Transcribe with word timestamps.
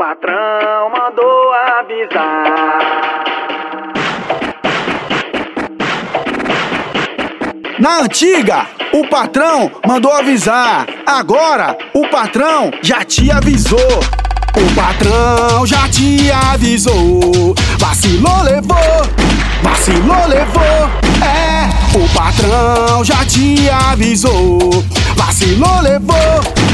patrão 0.00 0.88
mandou 0.88 1.52
avisar. 1.78 3.22
Na 7.78 7.98
antiga, 7.98 8.66
o 8.94 9.06
patrão 9.06 9.70
mandou 9.86 10.10
avisar. 10.10 10.86
Agora, 11.04 11.76
o 11.92 12.08
patrão 12.08 12.70
já 12.80 13.04
te 13.04 13.30
avisou. 13.30 14.00
O 14.56 14.74
patrão 14.74 15.66
já 15.66 15.86
te 15.90 16.32
avisou. 16.32 17.54
Vacilou, 17.78 18.42
levou. 18.42 18.78
Vacilou, 19.62 20.26
levou. 20.28 20.88
É, 21.22 21.68
o 21.94 22.08
patrão 22.14 23.04
já 23.04 23.22
te 23.26 23.68
avisou. 23.68 24.58
Vacilou, 25.14 25.82
levou. 25.82 26.69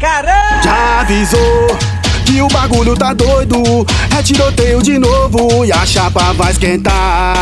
Caramba! 0.00 0.62
Já 0.64 1.00
avisou 1.00 1.78
que 2.24 2.40
o 2.40 2.48
bagulho 2.48 2.96
tá 2.96 3.12
doido. 3.12 3.86
É 4.18 4.22
tiroteio 4.22 4.82
de 4.82 4.98
novo 4.98 5.64
e 5.64 5.70
a 5.70 5.84
chapa 5.84 6.32
vai 6.32 6.50
esquentar. 6.50 7.36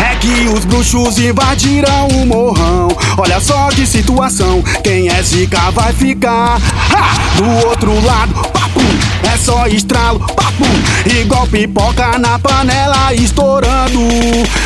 É 0.00 0.14
que 0.16 0.48
os 0.48 0.64
bruxos 0.64 1.18
invadiram 1.18 2.08
o 2.08 2.26
morrão. 2.26 2.88
Olha 3.18 3.40
só 3.40 3.68
que 3.68 3.84
situação. 3.86 4.62
Quem 4.84 5.08
é 5.08 5.22
zica 5.22 5.70
vai 5.72 5.92
ficar. 5.92 6.60
Ha! 6.94 7.36
Do 7.36 7.68
outro 7.68 7.92
lado, 8.04 8.34
papo, 8.52 8.80
é 9.32 9.36
só 9.36 9.66
estralo, 9.66 10.20
papo. 10.20 10.64
Igual 11.20 11.46
pipoca 11.46 12.18
na 12.18 12.38
panela 12.38 13.12
estourando. 13.14 14.00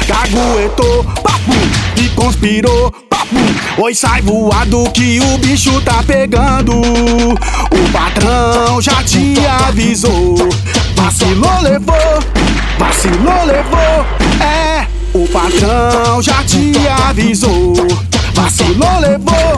Caguetou, 0.06 1.04
papo, 1.22 1.52
e 1.96 2.08
conspirou. 2.10 2.92
Oi, 3.78 3.94
sai 3.94 4.20
voado 4.22 4.90
que 4.92 5.20
o 5.20 5.38
bicho 5.38 5.80
tá 5.80 6.02
pegando. 6.06 6.80
O 6.80 7.92
patrão 7.92 8.80
já 8.80 9.02
te 9.02 9.34
avisou. 9.66 10.36
Vacilou, 10.94 11.60
levou, 11.62 12.18
vacilou, 12.78 13.44
levou. 13.44 14.06
É, 14.40 14.86
o 15.14 15.26
patrão 15.28 16.22
já 16.22 16.44
te 16.44 16.72
avisou. 17.08 17.74
Vacilou, 18.34 19.00
levou, 19.00 19.56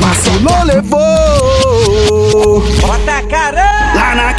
vacilou, 0.00 0.64
levou. 0.64 2.60
Bota 2.80 3.22
caramba! 3.28 3.63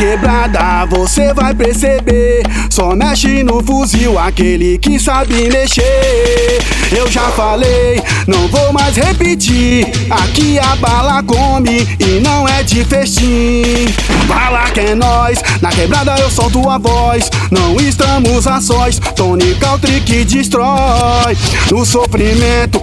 Quebrada 0.05 0.85
você 0.85 1.33
vai 1.33 1.55
perceber. 1.55 2.43
Só 2.69 2.95
mexe 2.95 3.41
no 3.41 3.63
fuzil 3.63 4.19
aquele 4.19 4.77
que 4.77 4.99
sabe 4.99 5.49
mexer. 5.49 6.59
Eu 6.95 7.09
já 7.09 7.23
falei, 7.31 7.99
não 8.27 8.47
vou 8.49 8.71
mais 8.71 8.95
repetir. 8.95 9.87
Aqui 10.11 10.59
a 10.59 10.75
bala 10.75 11.23
come 11.23 11.87
e 11.99 12.19
não 12.19 12.47
é 12.47 12.61
de 12.61 12.85
festim. 12.85 13.87
Bala 14.27 14.69
que 14.69 14.81
é 14.81 14.93
nós, 14.93 15.39
na 15.59 15.71
quebrada 15.71 16.15
eu 16.19 16.29
solto 16.29 16.69
a 16.69 16.77
voz. 16.77 17.27
Não 17.49 17.75
estamos 17.77 18.45
a 18.45 18.61
sós, 18.61 18.99
Tony 19.15 19.55
Country 19.55 20.01
que 20.01 20.23
destrói. 20.23 21.35
No 21.71 21.83
sofrimento! 21.83 22.79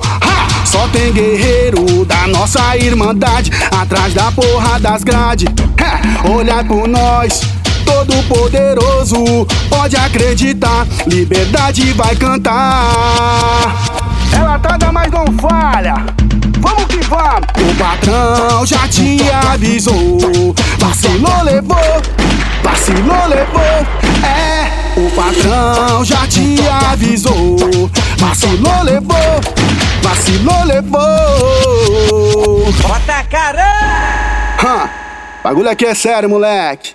Só 0.65 0.87
tem 0.89 1.13
guerreiro 1.13 2.05
da 2.05 2.27
nossa 2.29 2.77
irmandade. 2.77 3.51
Atrás 3.71 4.15
da 4.15 4.31
porra 4.33 4.79
das 4.81 5.03
grades, 5.03 5.47
é, 5.79 6.29
olhar 6.29 6.65
por 6.65 6.89
nós. 6.89 7.43
Todo 7.85 8.15
poderoso 8.29 9.47
pode 9.69 9.97
acreditar, 9.97 10.87
liberdade 11.07 11.93
vai 11.93 12.15
cantar. 12.17 13.75
Ela 14.33 14.59
traga, 14.59 14.93
mas 14.93 15.11
não 15.11 15.27
falha. 15.39 15.95
Vamos 16.59 16.85
que 16.85 16.99
vamos. 17.05 17.49
O 17.59 17.75
patrão 17.77 18.65
já 18.65 18.89
te 18.89 19.19
avisou. 19.51 20.55
Vacilou, 20.79 21.43
levou. 21.43 22.03
Vacilou, 22.63 23.27
levou. 23.28 23.87
É, 24.25 24.71
o 24.97 25.11
patrão 25.11 26.05
já 26.05 26.27
te 26.27 26.56
avisou. 26.91 27.91
Vacilou, 28.17 28.83
levou. 28.84 29.41
Vacilou, 30.03 30.65
levou. 30.65 31.01
Bota 32.83 33.25
caramba! 33.31 33.63
Hã, 34.65 34.91
bagulho 35.43 35.71
aqui 35.71 35.87
é 35.87 35.95
sério, 35.95 36.29
moleque. 36.29 36.95